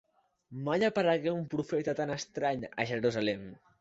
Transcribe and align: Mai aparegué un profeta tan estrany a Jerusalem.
Mai 0.69 0.85
aparegué 0.87 1.33
un 1.41 1.45
profeta 1.51 1.95
tan 2.01 2.15
estrany 2.17 2.67
a 2.71 2.87
Jerusalem. 2.93 3.45